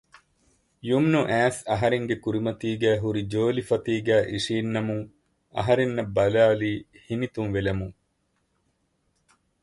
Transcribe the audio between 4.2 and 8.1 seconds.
އިށީންނަމުން އަހަރެންނަށް ބަލާލީ ހިނިތުންވެލަމުން